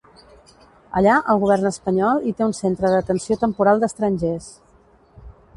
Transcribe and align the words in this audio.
Allà, 1.01 1.17
el 1.33 1.41
govern 1.43 1.69
espanyol 1.71 2.25
hi 2.29 2.33
té 2.39 2.45
un 2.47 2.57
centre 2.63 2.93
d’atenció 2.95 3.39
temporal 3.47 3.85
d’estrangers. 3.85 4.53